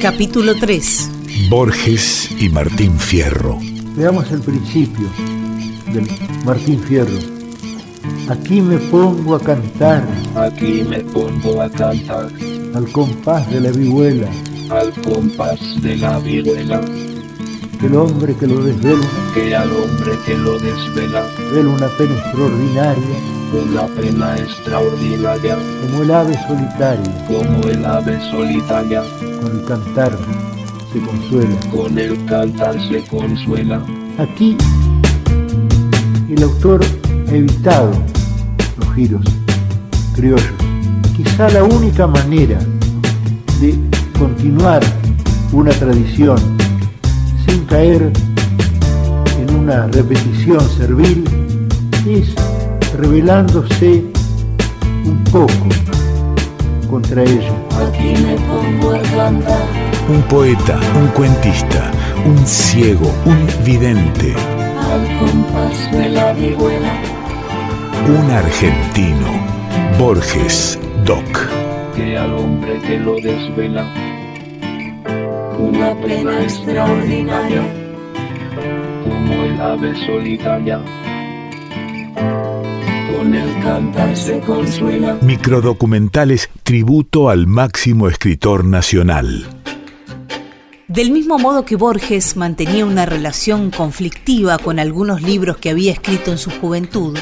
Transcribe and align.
Capítulo 0.00 0.54
3. 0.54 1.10
Borges 1.50 2.30
y 2.38 2.48
Martín 2.50 2.96
Fierro. 3.00 3.58
Veamos 3.96 4.30
el 4.30 4.40
principio 4.40 5.08
del 5.92 6.06
Martín 6.44 6.80
Fierro. 6.80 7.18
Aquí 8.28 8.60
me 8.60 8.78
pongo 8.78 9.34
a 9.34 9.40
cantar. 9.40 10.06
Aquí 10.36 10.84
me 10.88 11.00
pongo 11.00 11.60
a 11.60 11.68
cantar. 11.68 12.28
Al 12.76 12.92
compás 12.92 13.50
de 13.50 13.60
la 13.60 13.72
vihuela, 13.72 14.28
al 14.70 14.92
compás 15.02 15.58
de 15.82 15.96
la 15.96 16.20
vihuela, 16.20 16.80
que 17.80 17.86
el 17.86 17.96
hombre 17.96 18.36
que 18.36 18.46
lo 18.46 18.62
desvela. 18.62 19.06
Que 19.34 19.56
al 19.56 19.70
hombre 19.72 20.12
que 20.24 20.36
lo 20.36 20.60
desvela, 20.60 21.26
vela 21.52 21.70
una 21.70 21.88
pena 21.88 22.14
extraordinaria, 22.14 23.18
una 23.52 23.86
pena 23.88 24.38
extraordinaria, 24.38 25.56
como 25.80 26.02
el 26.04 26.10
ave 26.12 26.38
solitaria, 26.46 27.26
como 27.26 27.68
el 27.68 27.84
ave 27.84 28.20
solitaria, 28.30 29.02
con 29.40 29.58
el 29.58 29.64
cantar 29.64 30.18
se 30.92 31.00
consuela. 31.00 31.56
con 31.70 31.98
el 31.98 32.24
cantar 32.26 32.76
se 32.88 33.02
consuela. 33.04 33.82
Aquí 34.18 34.56
el 36.28 36.42
autor 36.42 36.80
ha 37.28 37.34
evitado 37.34 37.90
los 38.78 38.94
giros 38.94 39.22
criollos. 40.14 40.42
Quizá 41.16 41.48
la 41.50 41.64
única 41.64 42.06
manera 42.06 42.58
de 43.60 43.74
continuar 44.18 44.82
una 45.52 45.70
tradición 45.70 46.38
sin 47.46 47.64
caer 47.64 48.12
en 49.38 49.54
una 49.54 49.86
repetición 49.88 50.60
servil 50.70 51.24
es 52.06 52.34
rebelándose 52.96 54.04
un 55.04 55.24
poco 55.24 55.97
contra 56.88 57.22
ella. 57.22 57.52
Aquí 57.86 58.14
me 58.22 58.34
pongo 58.48 58.94
a 58.94 59.02
cantar, 59.02 59.66
Un 60.08 60.22
poeta, 60.22 60.78
un 60.98 61.08
cuentista, 61.08 61.90
un 62.24 62.46
ciego, 62.46 63.12
un 63.26 63.46
vidente, 63.64 64.34
al 64.90 65.18
compás 65.18 65.92
de 65.92 66.08
la 66.08 66.32
vihuela, 66.32 66.92
un 68.08 68.30
argentino. 68.30 69.28
Borges, 69.98 70.78
Doc. 71.04 71.48
que 71.94 72.16
al 72.16 72.32
hombre 72.34 72.78
que 72.78 72.98
lo 72.98 73.14
desvela, 73.16 73.84
una 75.58 75.94
pena 76.00 76.42
extraordinaria, 76.42 77.62
como 79.04 79.42
el 79.44 79.60
ave 79.60 79.94
solitaria, 80.06 80.80
con 83.18 83.34
el 83.34 83.60
cantar 83.64 84.16
se 84.16 84.38
consuela. 84.38 85.18
Microdocumentales 85.22 86.50
tributo 86.62 87.30
al 87.30 87.48
máximo 87.48 88.08
escritor 88.08 88.64
nacional. 88.64 89.44
Del 90.86 91.10
mismo 91.10 91.36
modo 91.36 91.64
que 91.64 91.74
Borges 91.74 92.36
mantenía 92.36 92.86
una 92.86 93.06
relación 93.06 93.72
conflictiva 93.72 94.56
con 94.58 94.78
algunos 94.78 95.20
libros 95.20 95.56
que 95.56 95.70
había 95.70 95.90
escrito 95.90 96.30
en 96.30 96.38
su 96.38 96.50
juventud, 96.50 97.18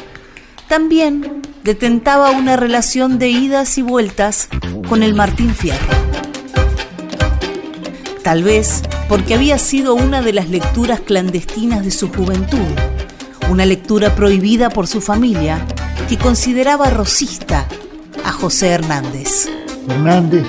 también 0.69 1.41
detentaba 1.65 2.31
una 2.31 2.57
relación 2.57 3.19
de 3.19 3.31
idas 3.31 3.79
y 3.79 3.83
vueltas 3.83 4.51
con 4.91 5.03
el 5.03 5.15
Martín 5.15 5.55
Fierro. 5.55 5.95
Tal 8.23 8.45
vez 8.45 8.83
porque 9.09 9.35
había 9.35 9.59
sido 9.59 9.95
una 9.95 10.21
de 10.21 10.35
las 10.35 10.51
lecturas 10.51 11.01
clandestinas 11.01 11.83
de 11.83 11.91
su 11.91 12.11
juventud, 12.11 12.59
una 13.49 13.65
lectura 13.65 14.15
prohibida 14.15 14.69
por 14.69 14.89
su 14.89 15.01
familia 15.01 15.67
que 16.09 16.17
consideraba 16.19 16.89
rosista 16.91 17.67
a 18.25 18.31
José 18.31 18.69
Hernández. 18.69 19.49
Hernández, 19.89 20.45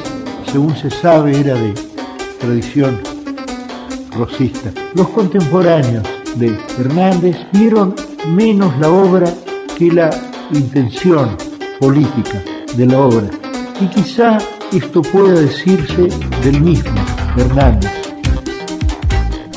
según 0.52 0.76
se 0.76 0.92
sabe, 0.92 1.40
era 1.40 1.56
de 1.56 1.73
tradición 2.40 3.02
rosista. 4.12 4.72
Los 4.94 5.10
contemporáneos 5.10 6.04
de 6.36 6.56
Hernández 6.80 7.38
vieron 7.54 7.96
menos 8.28 8.78
la 8.80 8.90
obra 8.90 9.34
que 9.78 9.92
la 9.92 10.12
intención 10.52 11.36
política 11.80 12.44
de 12.76 12.86
la 12.86 13.00
obra. 13.00 13.28
Y 13.82 13.88
quizá 13.88 14.38
esto 14.72 15.02
pueda 15.02 15.40
decirse 15.42 16.08
del 16.44 16.62
mismo 16.62 17.04
Hernández. 17.36 17.92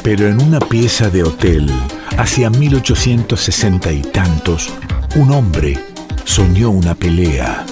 Pero 0.02 0.28
en 0.28 0.40
una 0.40 0.60
pieza 0.60 1.10
de 1.10 1.24
hotel, 1.24 1.70
hacia 2.16 2.48
1860 2.48 3.92
y 3.92 4.00
tantos, 4.00 4.70
un 5.16 5.32
hombre 5.32 5.89
soñó 6.24 6.70
una 6.70 6.94
pelea. 6.94 7.64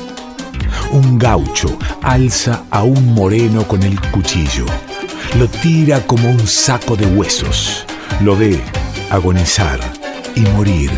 Un 0.91 1.19
gaucho 1.19 1.79
alza 2.03 2.65
a 2.71 2.83
un 2.83 3.15
moreno 3.15 3.67
con 3.67 3.83
el 3.83 4.01
cuchillo. 4.11 4.67
Lo 5.39 5.47
tira 5.49 6.07
como 6.07 6.31
un 6.31 6.47
saco 6.47 6.97
de 6.97 7.07
huesos. 7.07 7.85
Lo 8.21 8.37
ve 8.37 8.61
agonizar 9.11 9.81
y 10.35 10.41
morir. 10.41 10.91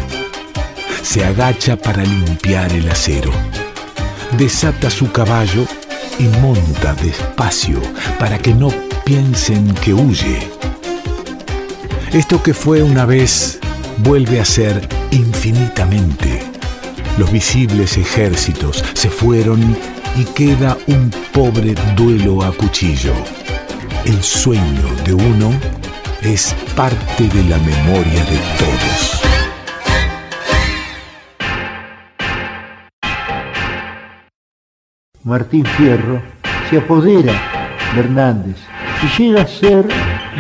Se 1.03 1.25
agacha 1.25 1.77
para 1.77 2.05
limpiar 2.05 2.73
el 2.73 2.89
acero. 2.91 3.33
Desata 4.37 4.91
su 4.91 5.11
caballo 5.11 5.67
y 6.19 6.25
monta 6.41 6.95
despacio 6.95 7.81
para 8.19 8.39
que 8.39 8.55
no 8.55 8.73
piensen 9.05 9.75
que 9.75 9.95
huye. 9.95 10.39
Esto 12.13 12.43
que 12.43 12.55
fue 12.55 12.83
una 12.83 13.07
vez 13.07 13.59
vuelve 13.99 14.41
a 14.41 14.45
ser 14.45 14.89
infinitamente. 15.11 16.50
Los 17.19 17.31
visibles 17.31 17.97
ejércitos 17.97 18.85
se 18.95 19.11
fueron 19.11 19.77
y 20.17 20.25
queda 20.25 20.77
un 20.87 21.11
pobre 21.33 21.75
duelo 21.97 22.43
a 22.43 22.53
cuchillo. 22.53 23.15
El 24.05 24.23
sueño 24.23 24.89
de 25.05 25.15
uno 25.15 25.53
es 26.23 26.55
parte 26.75 27.29
de 27.29 27.45
la 27.45 27.59
memoria 27.59 28.25
de 28.25 28.39
todos. 28.59 29.21
Martín 35.23 35.65
Fierro 35.77 36.23
se 36.71 36.79
apodera 36.79 37.33
de 37.95 38.01
Hernández 38.01 38.57
y 39.03 39.23
llega 39.23 39.43
a 39.43 39.47
ser 39.47 39.87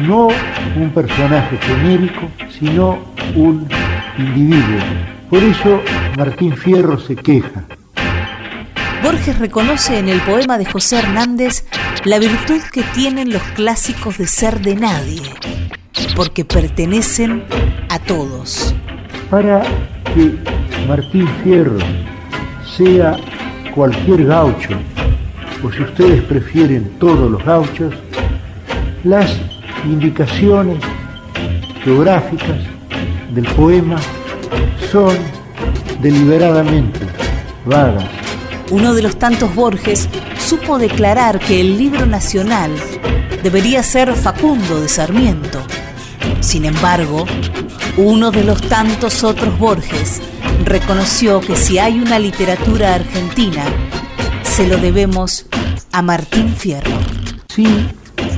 no 0.07 0.29
un 0.77 0.91
personaje 0.91 1.59
genérico, 1.59 2.31
sino 2.59 2.99
un 3.35 3.69
individuo. 4.17 5.20
Por 5.31 5.45
eso 5.45 5.81
Martín 6.19 6.57
Fierro 6.57 6.99
se 6.99 7.15
queja. 7.15 7.63
Borges 9.01 9.39
reconoce 9.39 9.97
en 9.97 10.09
el 10.09 10.21
poema 10.23 10.59
de 10.59 10.65
José 10.65 10.99
Hernández 10.99 11.65
la 12.05 12.19
virtud 12.19 12.61
que 12.73 12.83
tienen 12.95 13.33
los 13.33 13.43
clásicos 13.55 14.19
de 14.19 14.27
ser 14.27 14.61
de 14.61 14.75
nadie, 14.75 15.23
porque 16.17 16.45
pertenecen 16.45 17.45
a 17.89 18.01
todos. 18.01 18.75
Para 19.31 19.63
que 20.13 20.35
Martín 20.89 21.29
Fierro 21.45 21.79
sea 22.77 23.17
cualquier 23.73 24.27
gaucho, 24.27 24.71
o 25.63 25.71
si 25.71 25.83
ustedes 25.83 26.25
prefieren 26.25 26.91
todos 26.99 27.31
los 27.31 27.45
gauchos, 27.45 27.95
las 29.05 29.33
indicaciones 29.85 30.83
geográficas 31.85 32.59
del 33.33 33.47
poema 33.55 33.97
son 34.91 35.17
deliberadamente 36.01 37.01
vagas. 37.65 38.05
Uno 38.71 38.95
de 38.95 39.03
los 39.03 39.17
tantos 39.17 39.55
Borges 39.55 40.09
supo 40.39 40.79
declarar 40.79 41.39
que 41.39 41.61
el 41.61 41.77
libro 41.77 42.07
nacional 42.07 42.71
debería 43.43 43.83
ser 43.83 44.15
Facundo 44.15 44.81
de 44.81 44.89
Sarmiento. 44.89 45.61
Sin 46.41 46.65
embargo, 46.65 47.27
uno 47.97 48.31
de 48.31 48.45
los 48.45 48.61
tantos 48.63 49.25
otros 49.25 49.59
Borges 49.59 50.21
reconoció 50.65 51.41
que 51.41 51.57
si 51.57 51.79
hay 51.79 52.01
una 52.01 52.19
literatura 52.19 52.95
argentina, 52.95 53.65
se 54.43 54.67
lo 54.67 54.77
debemos 54.79 55.47
a 55.93 56.03
Martín 56.03 56.55
Fierro. 56.55 56.93
Si 57.49 57.67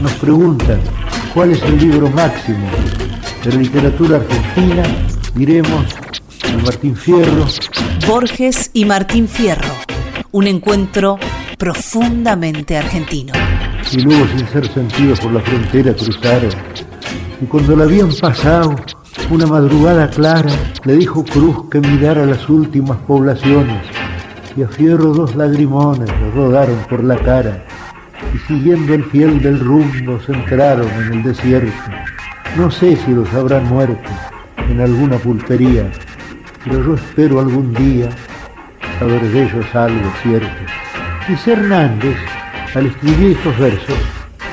nos 0.00 0.12
preguntan 0.12 0.80
cuál 1.34 1.52
es 1.52 1.62
el 1.62 1.78
libro 1.78 2.08
máximo 2.10 2.66
de 3.44 3.50
la 3.52 3.56
literatura 3.56 4.16
argentina, 4.16 4.82
diremos 5.34 5.84
Martín 6.60 6.96
Fierro, 6.96 7.46
Borges 8.06 8.70
y 8.72 8.84
Martín 8.84 9.26
Fierro, 9.28 9.68
un 10.32 10.46
encuentro 10.46 11.18
profundamente 11.58 12.76
argentino. 12.76 13.32
y 13.90 14.00
luego 14.02 14.26
sin 14.28 14.46
ser 14.48 14.68
sentidos 14.72 15.20
por 15.20 15.32
la 15.32 15.40
frontera 15.40 15.94
cruzaron. 15.94 16.50
Y 17.40 17.46
cuando 17.46 17.76
la 17.76 17.84
habían 17.84 18.10
pasado, 18.20 18.76
una 19.30 19.46
madrugada 19.46 20.08
clara, 20.10 20.50
le 20.84 20.94
dijo 20.96 21.24
Cruz 21.24 21.68
que 21.70 21.80
mirara 21.80 22.26
las 22.26 22.48
últimas 22.48 22.98
poblaciones. 22.98 23.82
Y 24.56 24.62
a 24.62 24.68
Fierro 24.68 25.12
dos 25.12 25.34
lagrimones 25.34 26.08
le 26.08 26.30
rodaron 26.32 26.78
por 26.88 27.02
la 27.02 27.16
cara. 27.16 27.64
Y 28.34 28.38
siguiendo 28.46 28.94
el 28.94 29.04
fiel 29.04 29.42
del 29.42 29.58
rumbo 29.58 30.20
se 30.24 30.32
entraron 30.32 30.88
en 30.88 31.12
el 31.14 31.22
desierto. 31.22 31.72
No 32.56 32.70
sé 32.70 32.96
si 32.96 33.12
los 33.12 33.32
habrán 33.34 33.66
muerto 33.66 34.10
en 34.68 34.80
alguna 34.80 35.16
pulpería, 35.16 35.90
pero 36.64 36.84
yo 36.84 36.94
espero 36.94 37.40
algún 37.40 37.72
día 37.74 38.08
saber 38.98 39.22
de 39.22 39.42
ellos 39.44 39.74
algo 39.74 40.12
cierto. 40.22 40.48
Y 41.28 41.50
Hernández, 41.50 42.16
al 42.74 42.86
escribir 42.86 43.36
estos 43.36 43.58
versos, 43.58 43.98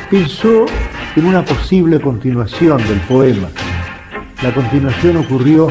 pensó 0.09 0.65
en 1.15 1.25
una 1.25 1.44
posible 1.44 2.00
continuación 2.00 2.77
del 2.88 3.00
poema. 3.01 3.47
La 4.41 4.53
continuación 4.53 5.17
ocurrió 5.17 5.67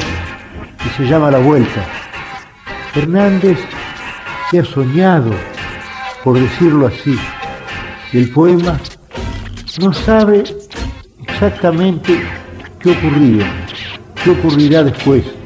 y 0.84 0.88
se 0.96 1.06
llama 1.06 1.30
La 1.30 1.38
Vuelta. 1.38 1.84
Hernández 2.94 3.58
se 4.50 4.60
ha 4.60 4.64
soñado, 4.64 5.30
por 6.22 6.38
decirlo 6.38 6.86
así, 6.86 7.18
el 8.12 8.30
poema 8.30 8.78
no 9.80 9.92
sabe 9.92 10.44
exactamente 11.22 12.20
qué 12.80 12.90
ocurrió, 12.90 13.44
qué 14.24 14.30
ocurrirá 14.30 14.82
después 14.82 15.37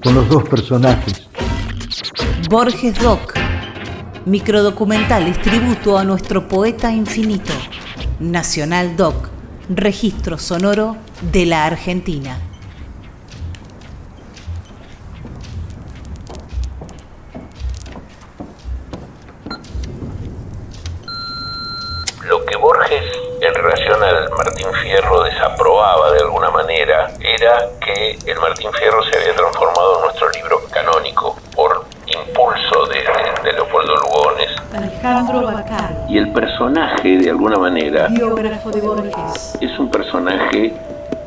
con 0.00 0.14
los 0.14 0.28
dos 0.28 0.48
personajes. 0.48 1.28
Borges 2.48 3.02
Rock, 3.02 3.34
microdocumental 4.26 5.40
tributo 5.40 5.98
a 5.98 6.04
nuestro 6.04 6.48
poeta 6.48 6.90
infinito. 6.90 7.52
Nacional 8.20 8.96
Doc, 8.96 9.28
registro 9.68 10.38
sonoro 10.38 10.96
de 11.20 11.46
la 11.46 11.66
Argentina. 11.66 12.38
Lo 22.28 22.44
que 22.44 22.56
Borges 22.56 23.02
en 23.40 23.54
relación 23.54 24.02
al 24.02 24.30
Martín 24.30 24.68
Fierro 24.82 25.24
desaprobaba 25.24 26.12
de 26.12 26.20
alguna 26.20 26.50
manera 26.72 27.10
era 27.20 27.68
que 27.84 28.30
el 28.30 28.38
Martín 28.38 28.70
Fierro 28.72 29.02
se 29.04 29.18
había 29.18 29.34
transformado 29.34 29.96
en 29.96 30.04
nuestro 30.04 30.30
libro 30.30 30.60
canónico 30.70 31.36
por 31.54 31.84
impulso 32.06 32.86
de, 32.86 33.52
Leopoldo 33.52 33.94
Lugones. 33.96 34.50
Alejandro 34.74 35.42
Bacar. 35.42 36.06
Y 36.08 36.16
el 36.16 36.32
personaje, 36.32 37.18
de 37.18 37.30
alguna 37.30 37.58
manera, 37.58 38.08
biógrafo 38.08 38.70
de 38.70 38.80
Borges. 38.80 39.58
es 39.60 39.78
un 39.78 39.90
personaje 39.90 40.72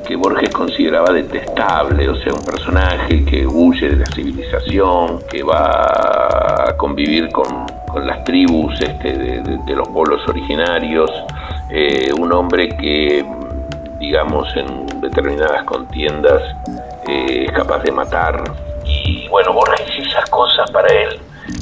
que 0.08 0.16
Borges 0.16 0.50
consideraba 0.50 1.12
detestable, 1.12 2.10
o 2.10 2.16
sea, 2.16 2.34
un 2.34 2.46
personaje 2.46 3.26
que 3.26 3.46
huye 3.46 3.90
de 3.90 3.98
la 3.98 4.06
civilización, 4.08 5.20
que 5.30 5.44
va 5.44 6.70
a 6.70 6.78
convivir 6.78 7.30
con, 7.30 7.66
las 8.04 8.24
tribus 8.26 8.80
este, 8.82 9.14
de, 9.14 9.76
los 9.76 9.88
pueblos 9.88 10.22
originarios, 10.28 11.10
eh, 11.72 12.12
un 12.20 12.34
hombre 12.34 12.68
que, 12.70 13.24
digamos, 14.06 14.48
en 14.56 15.02
determinadas 15.02 15.64
contiendas 15.64 16.42
eh, 17.08 17.46
es 17.48 17.52
capaz 17.52 17.80
de 17.80 17.92
matar. 17.92 18.44
Y 18.86 19.28
bueno, 19.30 19.52
Borges 19.52 19.88
esas 19.98 20.30
cosas 20.30 20.70
para 20.72 20.88
él, 20.94 21.20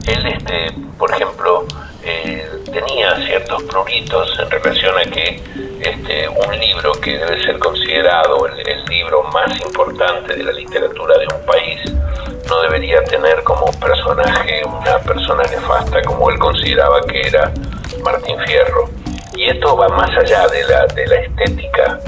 él, 0.07 0.27
este, 0.27 0.71
por 0.97 1.09
ejemplo, 1.11 1.65
eh, 2.03 2.45
tenía 2.65 3.15
ciertos 3.25 3.63
pruritos 3.63 4.37
en 4.39 4.51
relación 4.51 4.97
a 4.97 5.03
que 5.03 5.41
este, 5.79 6.27
un 6.27 6.59
libro 6.59 6.91
que 7.01 7.17
debe 7.17 7.41
ser 7.43 7.57
considerado 7.59 8.45
el, 8.47 8.83
libro 8.89 9.23
más 9.33 9.49
importante 9.61 10.35
de 10.35 10.43
la 10.43 10.51
literatura 10.51 11.17
de 11.17 11.25
un 11.33 11.45
país 11.47 11.81
no 12.47 12.61
debería 12.61 13.03
tener 13.05 13.41
como 13.43 13.65
personaje 13.79 14.61
una 14.65 14.99
persona 14.99 15.41
nefasta 15.43 16.01
como 16.03 16.29
él 16.29 16.37
consideraba 16.37 17.01
que 17.01 17.21
era 17.21 17.51
Martín 18.03 18.37
Fierro. 18.45 18.89
Y 19.35 19.45
esto 19.45 19.75
va 19.75 19.87
más 19.89 20.15
allá 20.15 20.45
de 20.47 20.63
la, 20.65 20.85
de 20.85 21.07
la 21.07 21.15
estética 21.15 21.99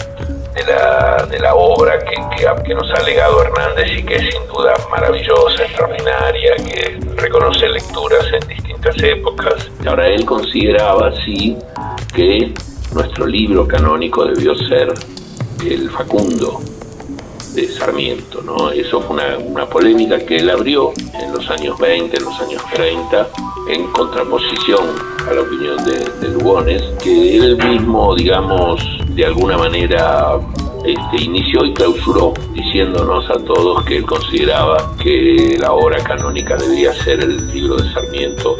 de 0.55 0.63
la, 0.63 1.25
de 1.29 1.39
la 1.39 1.53
obra 1.53 1.99
que, 1.99 2.15
que, 2.63 2.73
nos 2.73 2.89
ha 2.91 3.03
legado 3.03 3.41
Hernández 3.43 3.97
y 3.97 4.03
que 4.03 4.15
es 4.15 4.33
sin 4.33 4.47
duda 4.47 4.73
maravillosa, 4.89 5.63
extraordinaria, 5.63 6.55
que 6.55 6.99
reconoce 7.15 7.67
lecturas 7.67 8.25
en 8.33 8.47
distintas 8.47 8.95
épocas. 9.03 9.69
Ahora 9.85 10.07
él 10.07 10.25
consideraba 10.25 11.09
así 11.09 11.57
que 12.13 12.53
nuestro 12.93 13.27
libro 13.27 13.67
canónico 13.67 14.25
debió 14.25 14.55
ser 14.55 14.93
el 15.65 15.89
Facundo 15.89 16.61
de 17.55 17.67
Sarmiento, 17.67 18.41
¿no? 18.41 18.71
Eso 18.71 19.01
fue 19.01 19.15
una, 19.15 19.37
una, 19.37 19.65
polémica 19.65 20.19
que 20.19 20.37
él 20.37 20.49
abrió 20.49 20.91
en 21.13 21.31
los 21.31 21.49
años 21.49 21.77
20, 21.79 22.17
en 22.17 22.23
los 22.23 22.39
años 22.41 22.61
30, 22.73 23.27
en 23.69 23.87
contraposición 23.91 24.83
a 25.27 25.33
la 25.33 25.41
opinión 25.41 25.77
de, 25.85 26.27
de 26.27 26.33
Lugones, 26.33 26.81
que 27.01 27.37
él 27.37 27.57
mismo, 27.57 28.13
digamos, 28.15 28.81
de 29.15 29.25
alguna 29.25 29.57
manera 29.57 30.39
este, 30.85 31.23
inició 31.23 31.65
y 31.65 31.73
clausuró, 31.73 32.33
diciéndonos 32.53 33.27
a 33.31 33.39
todos 33.43 33.83
que 33.85 33.97
él 33.97 34.05
consideraba 34.05 34.95
que 35.01 35.57
la 35.59 35.71
obra 35.71 35.97
canónica 36.03 36.55
debía 36.57 36.93
ser 36.93 37.21
el 37.21 37.51
libro 37.51 37.77
de 37.77 37.91
Sarmiento, 37.91 38.55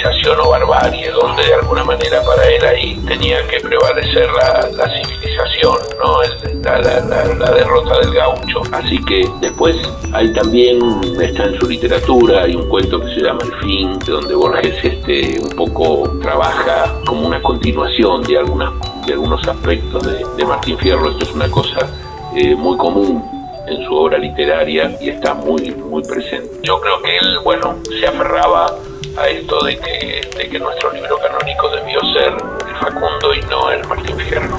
civilización 0.00 0.40
o 0.40 0.50
barbarie, 0.50 1.10
donde 1.10 1.44
de 1.44 1.54
alguna 1.54 1.84
manera 1.84 2.22
para 2.22 2.48
él 2.48 2.64
ahí 2.64 2.96
tenía 3.06 3.46
que 3.46 3.60
prevalecer 3.60 4.28
la, 4.32 4.88
civilización, 5.02 5.76
¿no? 6.02 6.16
la, 6.62 7.50
derrota 7.52 7.98
del 8.00 8.14
gaucho. 8.14 8.62
Así 8.72 9.02
que 9.04 9.28
después 9.40 9.76
hay 10.12 10.32
también, 10.32 10.78
está 11.20 11.44
en 11.44 11.58
su 11.58 11.68
literatura, 11.68 12.42
hay 12.42 12.54
un 12.54 12.68
cuento 12.68 13.00
que 13.00 13.14
se 13.14 13.20
llama 13.20 13.40
El 13.44 13.54
fin, 13.60 13.98
donde 14.06 14.34
Borges 14.34 14.84
este, 14.84 15.40
un 15.40 15.50
poco 15.56 16.18
trabaja 16.22 16.94
como 17.06 17.26
una 17.26 17.42
continuación 17.42 18.22
de 18.22 18.38
algunas 18.38 18.72
de 19.06 19.14
algunos 19.14 19.46
aspectos 19.48 20.02
de, 20.36 20.44
Martín 20.44 20.76
Fierro. 20.78 21.10
Esto 21.10 21.24
es 21.24 21.32
una 21.32 21.50
cosa 21.50 21.88
eh, 22.36 22.54
muy 22.54 22.76
común 22.76 23.22
en 23.66 23.84
su 23.86 23.94
obra 23.94 24.18
literaria 24.18 24.96
y 25.00 25.10
está 25.10 25.32
muy, 25.34 25.70
muy 25.70 26.02
presente. 26.02 26.50
Yo 26.62 26.80
creo 26.80 27.00
que 27.02 27.16
él, 27.16 27.38
bueno, 27.44 27.76
se 27.98 28.06
aferraba 28.06 28.74
a 29.16 29.28
esto 29.28 29.64
de 29.64 29.78
que, 29.78 30.58
nuestro 30.58 30.92
libro 30.92 31.16
canónico 31.18 31.68
debió 31.70 32.00
ser 32.12 32.32
el 32.68 32.76
Facundo 32.76 33.34
y 33.34 33.40
no 33.42 33.70
el 33.70 33.86
Martín 33.86 34.16
Fierro. 34.18 34.58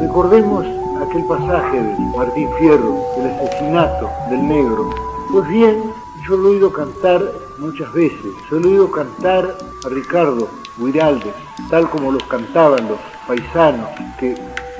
Recordemos 0.00 0.66
aquel 1.06 1.24
pasaje 1.24 1.76
de 1.76 1.96
Martín 2.16 2.48
Fierro, 2.58 3.06
el 3.18 3.30
asesinato 3.30 4.10
del 4.28 4.46
negro. 4.46 4.90
Pues 5.32 5.48
bien, 5.48 5.82
yo 6.28 6.36
lo 6.36 6.48
he 6.48 6.50
oído 6.52 6.72
cantar 6.72 7.22
muchas 7.58 7.92
veces. 7.92 8.32
Yo 8.50 8.58
he 8.58 8.66
oído 8.66 8.90
cantar 8.90 9.56
a 9.84 9.88
Ricardo 9.88 10.48
Huiraldes, 10.78 11.34
tal 11.70 11.88
como 11.90 12.12
los 12.12 12.22
cantaban 12.24 12.88
los 12.88 12.98
paisanos 13.26 13.88
que 14.18 14.34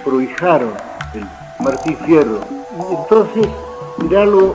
prohijaron 0.05 0.73
el 1.15 1.27
Martín 1.59 1.97
Fierro. 2.05 2.41
Y 2.91 2.95
entonces, 2.95 3.47
mirarlo 4.03 4.55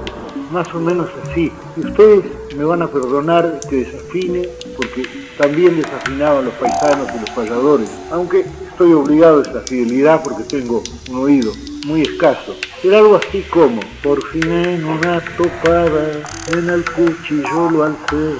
más 0.51 0.73
o 0.73 0.79
menos 0.79 1.09
así. 1.23 1.51
Y 1.77 1.81
ustedes 1.81 2.23
me 2.55 2.63
van 2.63 2.81
a 2.81 2.87
perdonar 2.87 3.59
que 3.69 3.77
desafine, 3.77 4.47
porque 4.77 5.05
también 5.37 5.77
desafinaban 5.77 6.45
los 6.45 6.53
paisanos 6.55 7.07
y 7.15 7.19
los 7.19 7.29
payadores, 7.31 7.89
aunque 8.11 8.45
estoy 8.69 8.93
obligado 8.93 9.39
a 9.39 9.41
esa 9.43 9.61
fidelidad 9.61 10.23
porque 10.23 10.43
tengo 10.43 10.83
un 11.09 11.15
oído 11.17 11.51
muy 11.85 12.01
escaso. 12.01 12.55
Era 12.83 12.99
algo 12.99 13.15
así 13.15 13.41
como, 13.43 13.79
por 14.03 14.25
fin 14.29 14.51
en 14.51 14.85
una 14.85 15.21
topada, 15.37 16.23
en 16.51 16.69
el 16.69 16.85
cuchillo 16.85 17.71
lo 17.71 17.83
alcé, 17.83 18.35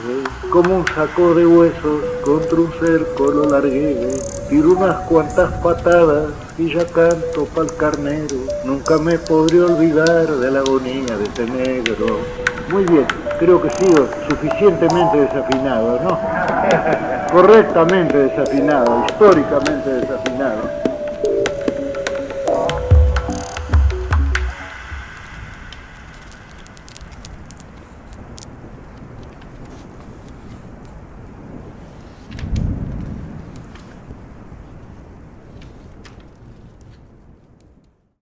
como 0.50 0.78
un 0.80 0.88
saco 0.88 1.34
de 1.34 1.46
huesos, 1.46 2.04
contra 2.24 2.60
un 2.60 2.72
cerco 2.80 3.28
lo 3.28 3.50
largué, 3.50 4.18
tiro 4.50 4.74
unas 4.74 4.98
cuantas 5.08 5.52
patadas 5.64 6.30
y 6.58 6.74
ya 6.74 6.86
canto 6.86 7.46
pa'l 7.54 7.76
carnero, 7.78 8.38
nunca 8.64 8.98
me 8.98 9.18
podré 9.18 9.62
olvidar 9.62 10.28
de 10.28 10.52
la 10.52 10.60
agonía 10.60 11.18
de 11.18 11.24
este 11.24 11.46
negro. 11.46 12.20
Muy 12.70 12.84
bien, 12.86 13.06
creo 13.40 13.62
que 13.62 13.68
he 13.68 13.72
sido 13.72 14.08
suficientemente 14.30 15.18
desafinado, 15.18 16.00
¿no? 16.04 16.20
Correctamente 17.32 18.18
desafinado, 18.18 19.06
históricamente 19.08 19.90
desafinado. 19.90 20.85